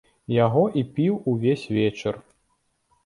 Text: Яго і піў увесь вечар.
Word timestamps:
Яго 0.35 0.63
і 0.81 0.83
піў 0.95 1.19
увесь 1.33 1.67
вечар. 1.77 2.15